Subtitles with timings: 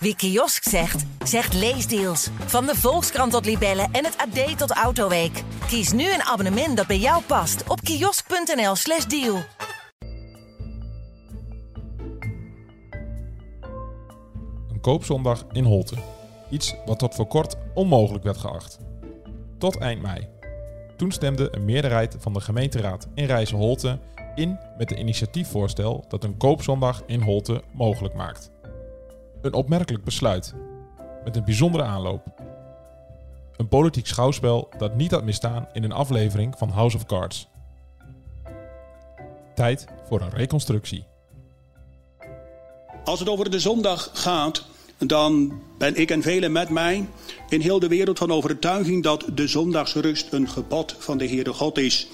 [0.00, 2.28] Wie kiosk zegt, zegt leesdeals.
[2.46, 5.42] Van de Volkskrant tot Libellen en het AD tot Autoweek.
[5.66, 9.36] Kies nu een abonnement dat bij jou past op kiosk.nl/slash deal.
[14.70, 15.96] Een koopzondag in Holte.
[16.50, 18.78] Iets wat tot voor kort onmogelijk werd geacht.
[19.58, 20.28] Tot eind mei.
[20.96, 23.98] Toen stemde een meerderheid van de gemeenteraad in Rijssen-Holte
[24.34, 28.50] in met een initiatiefvoorstel dat een koopzondag in Holte mogelijk maakt.
[29.42, 30.54] Een opmerkelijk besluit,
[31.24, 32.26] met een bijzondere aanloop.
[33.56, 37.48] Een politiek schouwspel dat niet had misstaan in een aflevering van House of Cards.
[39.54, 41.04] Tijd voor een reconstructie.
[43.04, 44.66] Als het over de zondag gaat,
[44.98, 47.08] dan ben ik en velen met mij
[47.48, 51.78] in heel de wereld van overtuiging dat de zondagsrust een gebod van de Heere God
[51.78, 52.08] is.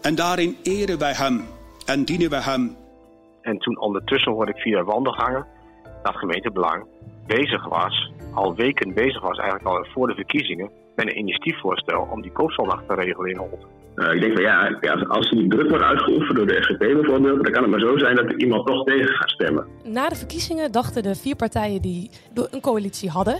[0.00, 1.44] En daarin eren wij Hem
[1.86, 2.76] en dienen wij Hem.
[3.42, 5.46] En toen ondertussen hoorde ik via wandelgangen
[6.02, 6.86] dat gemeentebelang
[7.26, 12.22] bezig was, al weken bezig was, eigenlijk al voor de verkiezingen, met een initiatiefvoorstel om
[12.22, 13.66] die koopzondag te regelen in Holt.
[13.96, 17.42] Uh, ik denk van ja, ja, als die druk wordt uitgeoefend door de SGP bijvoorbeeld,
[17.42, 19.66] dan kan het maar zo zijn dat er iemand toch tegen gaat stemmen.
[19.84, 22.10] Na de verkiezingen dachten de vier partijen die
[22.50, 23.38] een coalitie hadden,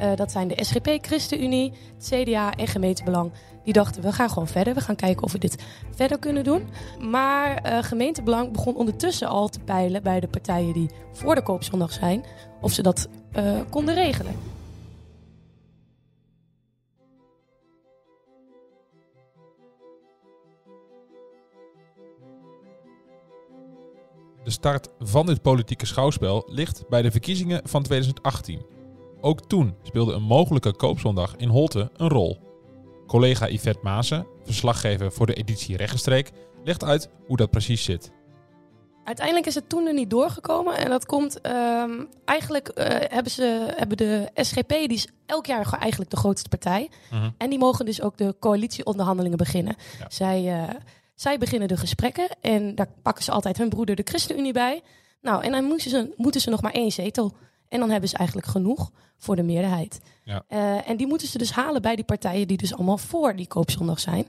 [0.00, 3.32] uh, dat zijn de SGP, ChristenUnie, het CDA en gemeentebelang,
[3.64, 4.74] die dachten we gaan gewoon verder.
[4.74, 6.68] We gaan kijken of we dit verder kunnen doen.
[7.00, 11.92] Maar uh, gemeentebelang begon ondertussen al te peilen bij de partijen die voor de koopzondag
[11.92, 12.24] zijn,
[12.60, 14.34] of ze dat uh, konden regelen.
[24.44, 28.75] De start van dit politieke schouwspel ligt bij de verkiezingen van 2018.
[29.20, 32.38] Ook toen speelde een mogelijke koopzondag in Holte een rol.
[33.06, 36.30] Collega Yvette Maassen, verslaggever voor de editie Regenstreek,
[36.64, 38.12] legt uit hoe dat precies zit.
[39.04, 40.76] Uiteindelijk is het toen er niet doorgekomen.
[40.76, 45.72] En dat komt um, eigenlijk uh, hebben, ze, hebben de SGP, die is elk jaar
[45.78, 46.90] eigenlijk de grootste partij.
[47.10, 47.30] Mhm.
[47.38, 49.76] En die mogen dus ook de coalitieonderhandelingen beginnen.
[49.98, 50.06] Ja.
[50.08, 50.74] Zij, uh,
[51.14, 54.82] zij beginnen de gesprekken en daar pakken ze altijd hun broeder de ChristenUnie bij.
[55.20, 57.32] Nou, en dan moeten ze, moeten ze nog maar één zetel.
[57.68, 60.00] En dan hebben ze eigenlijk genoeg voor de meerderheid.
[60.24, 60.44] Ja.
[60.48, 63.46] Uh, en die moeten ze dus halen bij die partijen die dus allemaal voor die
[63.46, 64.26] koopzondag zijn.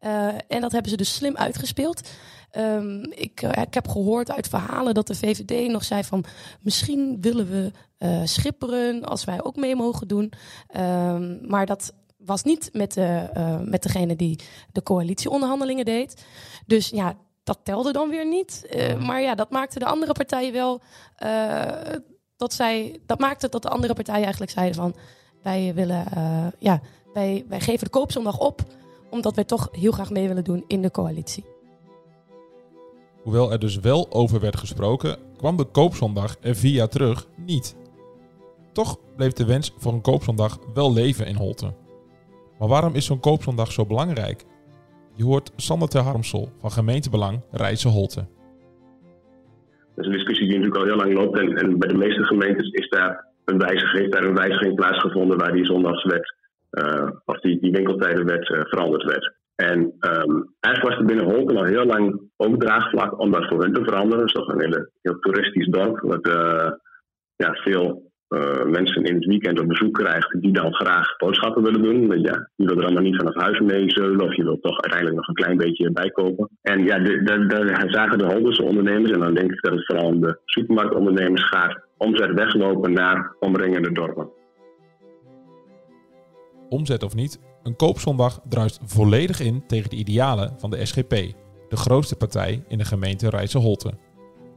[0.00, 2.10] Uh, en dat hebben ze dus slim uitgespeeld.
[2.56, 6.24] Um, ik, uh, ik, heb gehoord uit verhalen dat de VVD nog zei van
[6.60, 7.72] misschien willen we
[8.24, 10.32] schipperen als wij ook mee mogen doen.
[10.76, 13.28] Um, maar dat was niet met, de,
[13.64, 14.38] met degene die
[14.72, 16.24] de coalitieonderhandelingen deed.
[16.66, 18.78] Dus ja, dat telde dan weer niet.
[18.98, 20.80] maar ja, dat maakte de andere partijen wel.
[22.38, 24.94] Dat, zij, dat maakte dat de andere partijen eigenlijk zeiden van
[25.42, 26.04] wij willen,
[26.58, 26.80] ja,
[27.12, 28.62] wij, wij geven de koopzondag op
[29.10, 31.44] omdat wij toch heel graag mee willen doen in de coalitie.
[33.22, 37.76] Hoewel er dus wel over werd gesproken, kwam de koopzondag er jaar terug niet.
[38.72, 41.74] Toch bleef de wens voor een koopzondag wel leven in Holte.
[42.58, 44.44] Maar waarom is zo'n koopzondag zo belangrijk?
[45.14, 48.26] Je hoort Sander ter Harmsel van gemeentebelang Rijssen Holte.
[49.98, 52.68] Dat is een discussie die natuurlijk al heel lang loopt en, bij de meeste gemeentes
[52.70, 56.34] is daar een wijziging, heeft daar een wijziging plaatsgevonden waar die zondagswet
[56.70, 59.34] uh, of die, winkeltijdenwet uh, veranderd werd.
[59.54, 63.62] En um, eigenlijk was er binnen Holten al heel lang ook draagvlak om dat voor
[63.62, 64.18] hun te veranderen.
[64.18, 66.70] Het is toch een hele, heel toeristisch dorp, wat uh,
[67.36, 68.07] ja, veel
[68.66, 72.06] mensen in het weekend op bezoek krijgt die dan graag boodschappen willen doen.
[72.06, 74.80] Maar ja, je wil er allemaal niet vanaf huis mee zeulen of je wilt toch
[74.80, 76.48] uiteindelijk nog een klein beetje bijkopen.
[76.62, 80.20] En ja, de, zagen de Holtense ondernemers, en dan denk ik dat het vooral om
[80.20, 84.36] de supermarktondernemers gaat, omzet weglopen naar omringende dorpen
[86.68, 91.10] omzet of niet, een koopzondag druist volledig in tegen de idealen van de SGP,
[91.68, 93.92] de grootste partij in de gemeente Rijsse-Holte.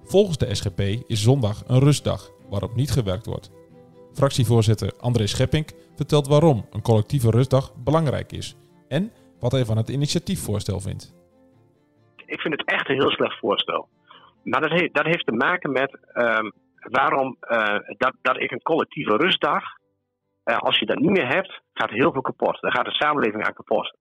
[0.04, 3.52] Volgens de SGP is zondag een rustdag waarop niet gewerkt wordt.
[4.14, 8.56] Fractievoorzitter André Schepping vertelt waarom een collectieve rustdag belangrijk is
[8.88, 11.14] en wat hij van het initiatiefvoorstel vindt.
[12.26, 13.88] Ik vind het echt een heel slecht voorstel.
[14.44, 18.62] Maar dat heeft, dat heeft te maken met um, waarom uh, dat, dat ik een
[18.62, 19.64] collectieve rustdag
[20.46, 22.62] uh, als je dat niet meer hebt, gaat heel veel kapot.
[22.62, 23.98] Dan gaat de samenleving aan kapot.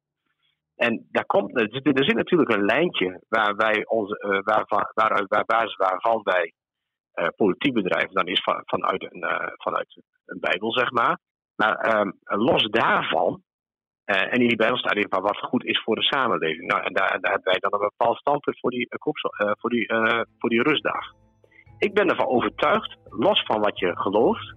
[0.76, 4.64] En daar komt, er, zit, natuurlijk een lijntje waar wij onze, uh, waar,
[4.94, 6.52] waar, waar, waarvan wij
[7.36, 9.24] politiek bedrijven, dan is van, vanuit, een,
[9.56, 11.18] vanuit een Bijbel, zeg maar.
[11.56, 13.42] Maar um, los daarvan,
[14.04, 16.66] en in die Bijbel staat in van wat goed is voor de samenleving.
[16.66, 18.88] Nou, en daar, daar hebben wij dan een bepaald standpunt voor die,
[19.58, 19.86] voor die,
[20.38, 21.12] voor die rustdag.
[21.78, 24.54] Ik ben ervan overtuigd, los van wat je gelooft,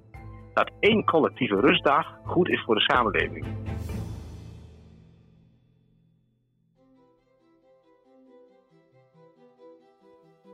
[0.54, 3.73] dat één collectieve rustdag goed is voor de samenleving.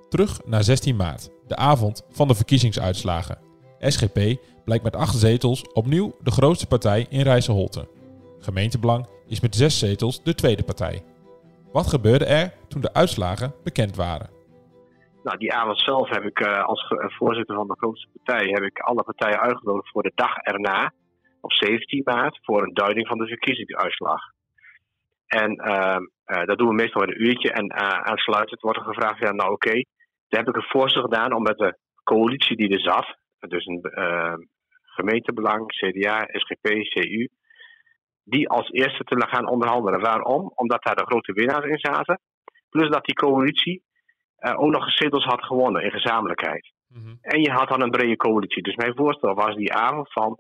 [0.10, 3.38] Terug naar 16 maart, de avond van de verkiezingsuitslagen.
[3.80, 4.20] SGP
[4.66, 7.88] blijkt met acht zetels opnieuw de grootste partij in Rijsselholte.
[8.40, 11.04] Gemeentebelang is met zes zetels de tweede partij.
[11.72, 14.30] Wat gebeurde er toen de uitslagen bekend waren?
[15.24, 18.80] Nou, die avond zelf heb ik uh, als voorzitter van de grootste partij heb ik
[18.80, 20.94] alle partijen uitgenodigd voor de dag erna,
[21.42, 24.22] op 17 maart, voor een duiding van de verkiezingsuitslag.
[25.28, 27.52] En uh, uh, dat doen we meestal in een uurtje.
[27.52, 27.74] En
[28.06, 29.84] aansluitend wordt er gevraagd: ja, nou oké,
[30.30, 33.82] daar heb ik een voorstel gedaan om met de coalitie die er zat, dus een
[34.84, 37.30] gemeentebelang, CDA, SGP, CU,
[38.24, 40.00] die als eerste te gaan onderhandelen.
[40.00, 40.52] Waarom?
[40.56, 42.20] Omdat daar de grote winnaars in zaten.
[42.70, 43.84] Plus dat die coalitie
[44.40, 46.72] uh, ook nog zetels had gewonnen in gezamenlijkheid.
[46.88, 47.18] Mm-hmm.
[47.22, 48.64] En je had dan een brede coalitie.
[48.64, 50.40] Dus mijn voorstel was die avond van,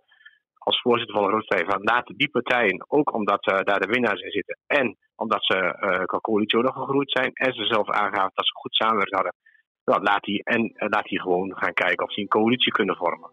[0.58, 4.22] als voorzitter van de Grootste van laten die partijen, ook omdat uh, daar de winnaars
[4.22, 7.90] in zitten en omdat ze uh, qua coalitie ook nog gegroeid zijn en ze zelf
[7.90, 9.34] aangaven dat ze goed samenwerkt hadden,
[9.90, 13.30] nou, laat die, en laat die gewoon gaan kijken of ze een coalitie kunnen vormen.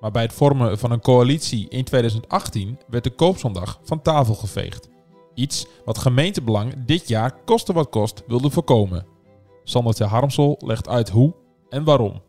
[0.00, 4.90] Maar bij het vormen van een coalitie in 2018 werd de koopzondag van tafel geveegd.
[5.34, 9.06] Iets wat gemeentebelang dit jaar koste wat kost wilde voorkomen.
[9.62, 11.34] Sander Harmsel legt uit hoe
[11.68, 12.22] en waarom.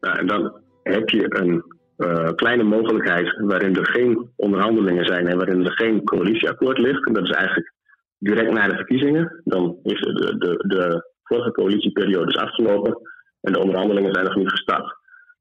[0.00, 1.64] Nou, en dan heb je een
[1.98, 7.06] uh, kleine mogelijkheid waarin er geen onderhandelingen zijn en waarin er geen coalitieakkoord ligt.
[7.06, 7.72] En dat is eigenlijk
[8.18, 9.40] direct na de verkiezingen.
[9.44, 12.98] Dan is de, de, de vorige coalitieperiode is afgelopen
[13.40, 14.96] en de onderhandelingen zijn nog niet gestart.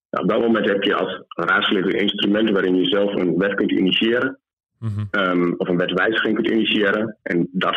[0.10, 3.54] Nou, op dat moment heb je als raadslid een instrument waarin je zelf een wet
[3.54, 4.40] kunt initiëren.
[4.80, 7.18] Mm um, of een wetswijziging kunt initiëren.
[7.22, 7.76] En dat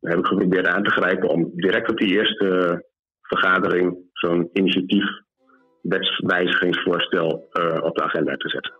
[0.00, 2.84] heb ik geprobeerd aan te grijpen om direct op die eerste
[3.22, 5.04] vergadering zo'n initiatief
[5.80, 8.72] wetswijzigingsvoorstel uh, op de agenda te zetten.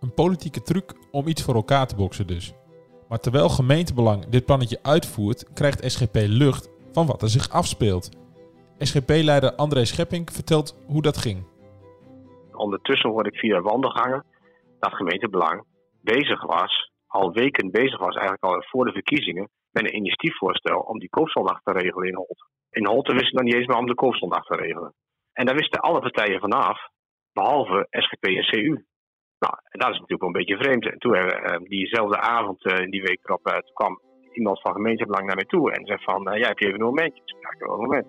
[0.00, 2.54] Een politieke truc om iets voor elkaar te boksen dus.
[3.08, 8.10] Maar terwijl gemeentebelang dit plannetje uitvoert, krijgt SGP lucht van wat er zich afspeelt.
[8.78, 11.46] SGP-leider André Schepping vertelt hoe dat ging.
[12.52, 14.24] Ondertussen hoorde ik via wandelgangen
[14.78, 15.64] dat gemeentebelang
[16.00, 20.98] bezig was, al weken bezig was, eigenlijk al voor de verkiezingen, met een initiatiefvoorstel om
[20.98, 22.50] die koopzondag te regelen in Holt.
[22.70, 24.94] In Holt wisten dan niet eens meer om de koopzondag te regelen.
[25.32, 26.78] En daar wisten alle partijen vanaf,
[27.32, 28.84] behalve SGP en CU.
[29.38, 30.90] Nou, dat is natuurlijk een beetje vreemd.
[30.90, 34.00] En toen, uh, diezelfde avond, uh, die week erop, kwam
[34.32, 37.22] iemand van gemeentebelang naar mij toe en zei van, ja, heb je even een momentje?
[37.24, 38.06] Ik zei, een moment.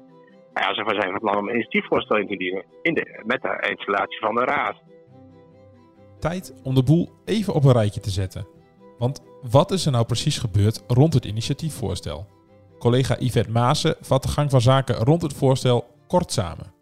[0.53, 3.41] Nou ja, ze zijn van plan om een initiatiefvoorstel in te dienen in de, met
[3.41, 4.75] de installatie van de raad.
[6.19, 8.47] Tijd om de boel even op een rijtje te zetten.
[8.97, 12.25] Want wat is er nou precies gebeurd rond het initiatiefvoorstel?
[12.79, 16.73] Collega Yvette Maassen vat de gang van zaken rond het voorstel kort samen.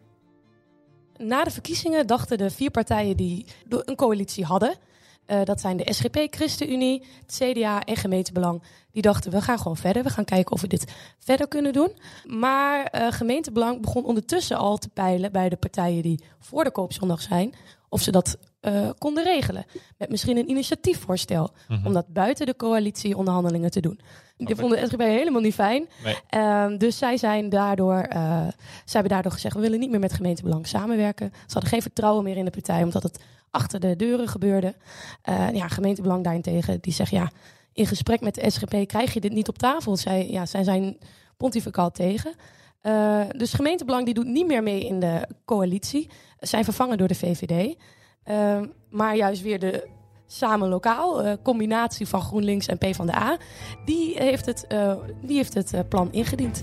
[1.16, 4.76] Na de verkiezingen dachten de vier partijen die een coalitie hadden,
[5.26, 8.62] uh, dat zijn de SGP, ChristenUnie, het CDA en Gemeentebelang.
[8.92, 10.02] Die dachten, we gaan gewoon verder.
[10.02, 11.90] We gaan kijken of we dit verder kunnen doen.
[12.26, 17.22] Maar uh, Gemeentebelang begon ondertussen al te peilen bij de partijen die voor de koopzondag
[17.22, 17.54] zijn.
[17.88, 19.64] Of ze dat uh, konden regelen.
[19.98, 21.50] Met misschien een initiatiefvoorstel.
[21.68, 21.86] Mm-hmm.
[21.86, 24.00] Om dat buiten de coalitieonderhandelingen te doen.
[24.36, 25.88] Die vonden de SGP helemaal niet fijn.
[26.04, 26.16] Nee.
[26.34, 28.52] Uh, dus zij, zijn daardoor, zij
[28.84, 31.32] hebben daardoor gezegd: we willen niet meer met gemeentebelang samenwerken.
[31.32, 33.18] Ze hadden geen vertrouwen meer in de partij, omdat het
[33.52, 34.74] achter de deuren gebeurde.
[35.28, 37.30] Uh, ja, gemeentebelang daarentegen, die zegt ja,
[37.72, 39.96] in gesprek met de SGP krijg je dit niet op tafel.
[39.96, 40.98] Zij, ja, zij zijn
[41.36, 42.34] pontificaal tegen.
[42.82, 46.08] Uh, dus gemeentebelang die doet niet meer mee in de coalitie.
[46.38, 47.76] Zijn vervangen door de VVD.
[48.24, 48.60] Uh,
[48.90, 49.88] maar juist weer de
[50.26, 53.36] samen lokaal, uh, combinatie van GroenLinks en PvdA,
[53.84, 54.66] die heeft het,
[55.20, 56.62] die heeft het plan ingediend.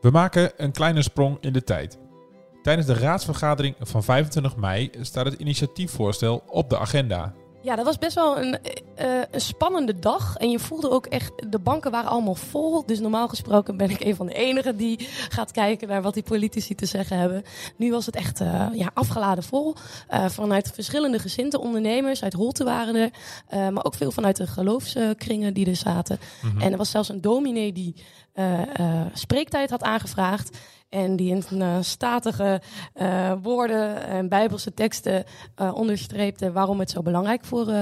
[0.00, 1.98] We maken een kleine sprong in de tijd.
[2.62, 7.34] Tijdens de raadsvergadering van 25 mei staat het initiatiefvoorstel op de agenda.
[7.62, 8.58] Ja, dat was best wel een,
[9.00, 10.36] uh, een spannende dag.
[10.36, 12.86] En je voelde ook echt, de banken waren allemaal vol.
[12.86, 16.22] Dus normaal gesproken ben ik een van de enigen die gaat kijken naar wat die
[16.22, 17.42] politici te zeggen hebben.
[17.76, 19.74] Nu was het echt uh, ja, afgeladen vol.
[20.10, 22.22] Uh, vanuit verschillende gezinte ondernemers.
[22.22, 23.10] Uit Holte waren er.
[23.72, 26.18] maar ook veel vanuit de geloofskringen die er zaten.
[26.42, 26.60] Mm -hmm.
[26.60, 27.94] En er was zelfs een dominee die
[29.12, 30.58] spreektijd had aangevraagd.
[30.88, 32.60] En die in uh, statige
[32.94, 35.24] uh, woorden en bijbelse teksten
[35.60, 37.72] uh, onderstreepte waarom het zo belangrijk voor,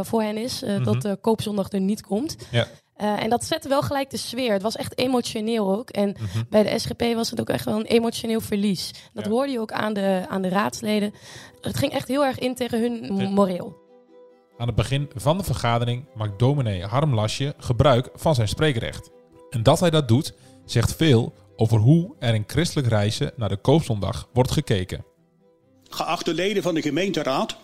[0.00, 0.62] voor hen is.
[0.62, 0.84] Mm -hmm.
[0.84, 2.36] Dat de koopzondag er niet komt.
[2.50, 2.66] Ja.
[2.96, 4.52] en dat zette wel gelijk de sfeer.
[4.52, 5.90] Het was echt emotioneel ook.
[5.90, 6.46] En mm -hmm.
[6.50, 8.90] bij de SGP was het ook echt wel een emotioneel verlies.
[9.12, 9.30] Dat ja.
[9.30, 11.14] hoorde je ook aan de, aan de raadsleden.
[11.60, 13.88] Het ging echt heel erg in tegen hun moreel.
[14.60, 19.10] Aan het begin van de vergadering maakt dominee Harm Lasje gebruik van zijn spreekrecht.
[19.50, 23.56] En dat hij dat doet, zegt veel over hoe er in christelijk reizen naar de
[23.56, 25.04] koopzondag wordt gekeken.
[25.88, 27.56] Geachte leden van de gemeenteraad,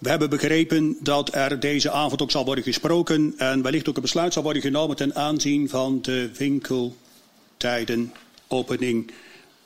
[0.00, 4.02] we hebben begrepen dat er deze avond ook zal worden gesproken en wellicht ook een
[4.02, 8.12] besluit zal worden genomen ten aanzien van de winkeltijden
[8.46, 9.12] opening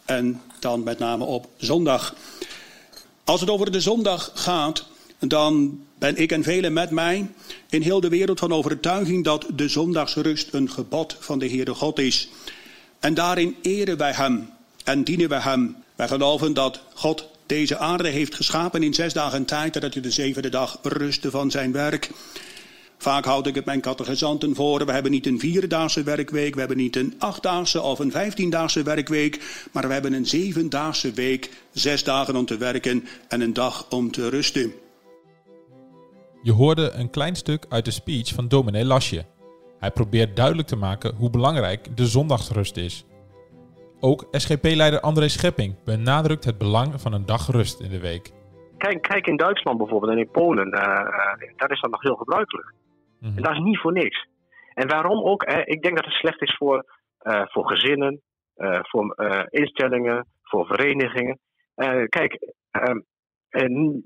[0.05, 2.15] en dan met name op zondag.
[3.25, 4.85] Als het over de zondag gaat,
[5.19, 7.31] dan ben ik en velen met mij
[7.71, 11.99] in heel de wereld van overtuiging dat de zondagsrust een gebod van de Heere God
[11.99, 12.29] is.
[13.01, 14.51] En daarin eren wij Hem
[14.85, 15.77] en dienen wij Hem.
[15.95, 20.11] Wij geloven dat God deze aarde heeft geschapen in zes dagen tijd, dat hij de
[20.11, 22.11] zevende dag rustte van zijn werk.
[22.99, 24.87] Vaak houd ik het mijn catechisanten voor.
[24.87, 29.67] We hebben niet een vierdaagse werkweek, we hebben niet een achtdaagse of een vijftiendaagse werkweek,
[29.73, 34.11] maar we hebben een zevendaagse week, zes dagen om te werken en een dag om
[34.11, 34.73] te rusten.
[36.43, 39.25] Je hoorde een klein stuk uit de speech van dominee Lasje.
[39.79, 43.05] Hij probeert duidelijk te maken hoe belangrijk de zondagsrust is.
[44.11, 48.33] Ook SGP-leider André Schepping benadrukt het belang van een dag rust in de week.
[48.79, 52.17] Kijk, kijk in Duitsland bijvoorbeeld en in Polen, uh, uh, daar is dat nog heel
[52.17, 52.73] gebruikelijk.
[53.21, 54.27] En dat is niet voor niks.
[54.75, 55.45] En waarom ook?
[55.47, 55.65] Hè?
[55.65, 56.85] Ik denk dat het slecht is voor,
[57.23, 58.21] uh, voor gezinnen,
[58.57, 59.15] uh, voor
[59.51, 61.39] instellingen, voor verenigingen.
[62.09, 62.39] kijk,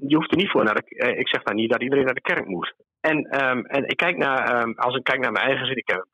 [0.09, 2.21] je hoeft er niet voor naar de, Ik zeg daar niet dat iedereen naar de
[2.21, 2.75] kerk moet.
[3.01, 5.89] En, um, en ik kijk naar, um, als ik kijk naar mijn eigen gezin, ik
[5.89, 6.07] heb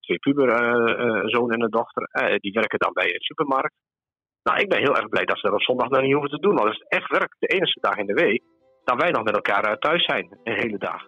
[0.00, 2.08] twee puberzoon en een dochter,
[2.40, 3.74] die werken dan bij de supermarkt.
[4.42, 6.38] Nou, ik ben heel erg blij dat ze dat op zondag dan niet hoeven te
[6.38, 6.60] doen.
[6.60, 8.42] Het is echt werk, de enige dag in de week,
[8.84, 11.02] dat wij nog met elkaar thuis zijn, een hele dag.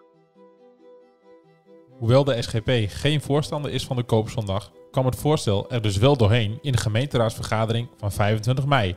[1.99, 6.17] Hoewel de SGP geen voorstander is van de koopzondag, kwam het voorstel er dus wel
[6.17, 8.95] doorheen in de gemeenteraadsvergadering van 25 mei.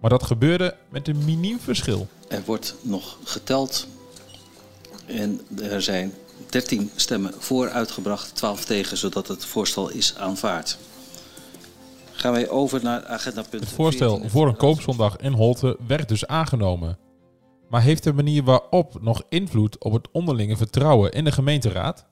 [0.00, 2.08] Maar dat gebeurde met een miniem verschil.
[2.28, 3.88] Er wordt nog geteld
[5.06, 6.12] en er zijn
[6.50, 10.78] 13 stemmen voor uitgebracht, 12 tegen, zodat het voorstel is aanvaard.
[12.12, 16.26] Gaan wij over naar agenda punt Het voorstel voor een koopzondag in Holte werd dus
[16.26, 16.98] aangenomen.
[17.68, 22.08] Maar heeft de manier waarop nog invloed op het onderlinge vertrouwen in de gemeenteraad?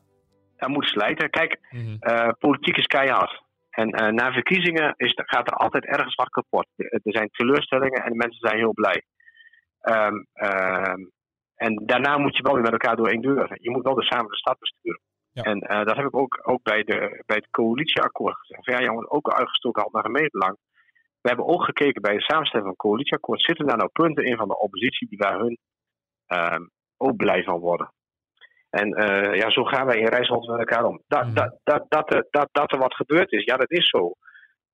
[0.56, 1.30] Dat moet slijten.
[1.30, 1.96] Kijk, mm -hmm.
[2.00, 3.42] uh, politiek is keihard.
[3.76, 6.66] En uh, na verkiezingen is, gaat er altijd ergens wat kapot.
[6.76, 9.02] Er zijn teleurstellingen en de mensen zijn heel blij.
[9.82, 11.10] Um, um,
[11.54, 13.58] en daarna moet je wel weer met elkaar door één deur.
[13.60, 15.00] Je moet wel weer samen de stad besturen.
[15.32, 15.42] Ja.
[15.42, 18.64] En uh, dat heb ik ook, ook bij, de, bij het coalitieakkoord gezegd.
[18.64, 20.56] Ja, jongens, ook uitgestoken al naar gemeentelang.
[21.20, 23.42] We hebben ook gekeken bij de samenstelling van het coalitieakkoord.
[23.42, 25.58] Zitten daar nou punten in van de oppositie die waar hun
[26.28, 26.66] uh,
[26.96, 27.92] ook blij van worden?
[28.70, 31.02] En uh, ja, zo gaan wij in Rijsland met elkaar om.
[31.08, 31.34] Dat, mm.
[31.34, 34.12] dat, dat, dat, dat, dat, er wat gebeurd is, ja, dat is zo.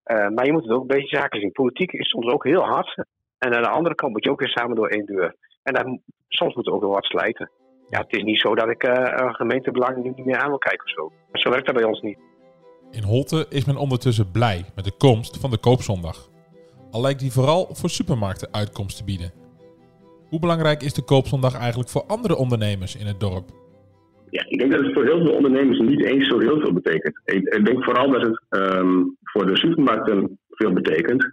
[0.05, 1.53] Uh, maar je moet het ook een beetje zaken zien.
[1.53, 3.05] Politiek is soms ook heel hard.
[3.39, 5.37] En aan de andere kant moet je ook weer samen door één deur.
[5.63, 7.51] En dan, soms moet het ook wel wat slijten.
[7.91, 10.91] Ja, het is niet zo dat ik uh, gemeentebelang niet meer aan wil kijken of
[10.91, 11.13] zo.
[11.33, 12.19] Zo werkt dat bij ons niet.
[12.91, 16.29] In Holte is men ondertussen blij met de komst van de koopzondag.
[16.91, 19.33] Al lijkt die vooral voor supermarkten uitkomst te bieden.
[20.29, 23.62] Hoe belangrijk is de koopzondag eigenlijk voor andere ondernemers in het dorp?
[24.37, 27.21] Ja, ik denk dat het voor heel veel ondernemers niet eens zo heel veel betekent.
[27.25, 31.33] Ik, ik denk vooral dat het um, voor de supermarkten veel betekent.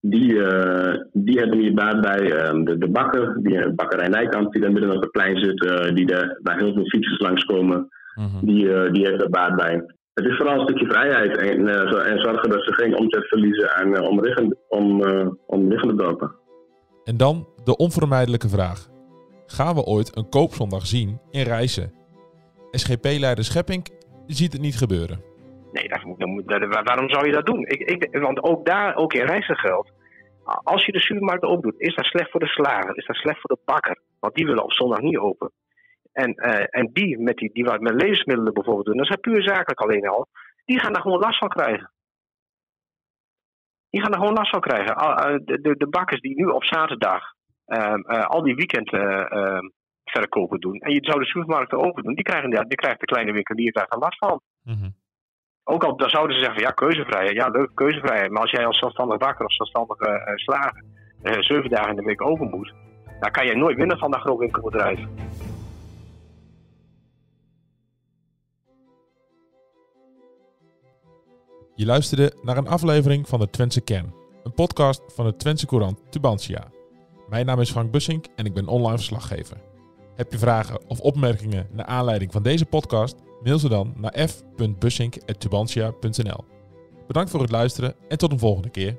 [0.00, 4.62] Die, uh, die hebben hier baat bij um, de, de bakker, die bakkerij Nijkamp, die
[4.62, 8.40] daar midden op het plein zit, uh, die de, waar heel veel fietsers langskomen, mm-hmm.
[8.42, 9.84] die, uh, die heeft er baat bij.
[10.14, 11.68] Het is vooral een stukje vrijheid en,
[12.04, 15.02] en zorgen dat ze geen omzet verliezen aan omliggende, om,
[15.46, 16.34] omliggende dorpen.
[17.04, 18.88] En dan de onvermijdelijke vraag.
[19.46, 21.99] Gaan we ooit een koopzondag zien in Rijssen?
[22.70, 23.88] SGP-leider Schepping
[24.26, 25.22] ziet het niet gebeuren.
[25.72, 26.44] Nee, dat moet,
[26.84, 27.66] waarom zou je dat doen?
[27.66, 29.92] Ik, ik, want ook daar, ook in geldt.
[30.44, 33.56] Als je de supermarkt opdoet, is dat slecht voor de slager, is dat slecht voor
[33.56, 34.00] de bakker.
[34.18, 35.52] Want die willen op zondag niet open.
[36.12, 39.42] En, uh, en die, met die, die wat met levensmiddelen bijvoorbeeld doen, dat is puur
[39.42, 40.26] zakelijk alleen al.
[40.64, 41.92] Die gaan daar gewoon last van krijgen.
[43.90, 44.96] Die gaan er gewoon last van krijgen.
[45.44, 47.22] De, de, bakkers die nu op zaterdag
[47.66, 48.90] uh, uh, al die weekend
[50.10, 50.78] verkopen doen.
[50.78, 52.14] En je zou de supermarkten open doen.
[52.14, 54.40] Die krijgen, die krijgt de kleine winkelier daar last van.
[54.62, 54.94] Mm-hmm.
[55.64, 57.36] Ook al dan zouden ze zeggen, ja, keuzevrijheid.
[57.36, 58.30] Ja, leuk, keuzevrijheid.
[58.30, 60.84] Maar als jij als zelfstandig bakker of zelfstandige uh, slager
[61.22, 62.74] uh, zeven dagen in de week open moet,
[63.20, 65.00] dan kan jij nooit winnen van dat grootwinkelbedrijf.
[71.74, 74.14] Je luisterde naar een aflevering van de Twentse Kern,
[74.44, 76.68] een podcast van de Twentse Courant Tubantia.
[77.28, 79.69] Mijn naam is Frank Bussink en ik ben online verslaggever.
[80.20, 83.16] Heb je vragen of opmerkingen naar aanleiding van deze podcast?
[83.42, 86.44] Mail ze dan naar f.bussink.tubantia.nl.
[87.06, 88.98] Bedankt voor het luisteren en tot een volgende keer.